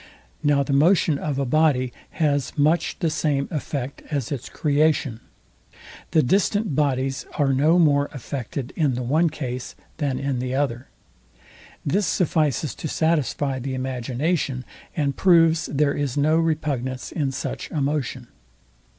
Now 0.41 0.63
the 0.63 0.73
motion 0.73 1.19
of 1.19 1.37
a 1.37 1.45
body 1.45 1.93
has 2.13 2.57
much 2.57 2.97
the 2.97 3.09
same 3.11 3.47
effect 3.51 4.01
as 4.09 4.31
its 4.31 4.49
creation. 4.49 5.19
The 6.09 6.23
distant 6.23 6.75
bodies 6.75 7.27
are 7.37 7.53
no 7.53 7.77
more 7.77 8.09
affected 8.11 8.73
in 8.75 8.95
the 8.95 9.03
one 9.03 9.29
case, 9.29 9.75
than 9.97 10.17
in 10.17 10.39
the 10.39 10.55
other. 10.55 10.87
This 11.85 12.07
suffices 12.07 12.73
to 12.73 12.87
satisfy 12.87 13.59
the 13.59 13.75
imagination, 13.75 14.65
and 14.97 15.15
proves 15.15 15.67
there 15.67 15.93
is 15.93 16.17
no 16.17 16.35
repugnance 16.37 17.11
in 17.11 17.31
such 17.31 17.69
a 17.69 17.79
motion. 17.79 18.27